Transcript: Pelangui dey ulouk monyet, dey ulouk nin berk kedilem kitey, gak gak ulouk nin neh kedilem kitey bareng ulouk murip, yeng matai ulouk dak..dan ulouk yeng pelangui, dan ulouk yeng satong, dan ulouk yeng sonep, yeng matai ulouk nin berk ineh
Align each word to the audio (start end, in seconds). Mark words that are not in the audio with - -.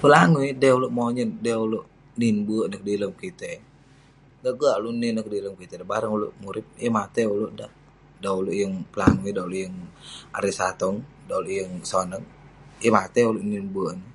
Pelangui 0.00 0.48
dey 0.60 0.72
ulouk 0.76 0.94
monyet, 0.98 1.30
dey 1.44 1.56
ulouk 1.66 1.86
nin 2.20 2.36
berk 2.48 2.68
kedilem 2.74 3.12
kitey, 3.20 3.56
gak 4.42 4.54
gak 4.60 4.78
ulouk 4.80 4.96
nin 5.00 5.12
neh 5.14 5.24
kedilem 5.26 5.54
kitey 5.60 5.88
bareng 5.90 6.14
ulouk 6.16 6.34
murip, 6.42 6.66
yeng 6.82 6.94
matai 6.96 7.24
ulouk 7.34 7.52
dak..dan 7.58 8.32
ulouk 8.40 8.56
yeng 8.60 8.74
pelangui, 8.92 9.30
dan 9.36 9.44
ulouk 9.48 9.62
yeng 9.64 9.76
satong, 10.60 10.96
dan 11.26 11.34
ulouk 11.40 11.54
yeng 11.58 11.72
sonep, 11.90 12.24
yeng 12.82 12.94
matai 12.98 13.22
ulouk 13.30 13.46
nin 13.50 13.64
berk 13.74 13.90
ineh 13.96 14.10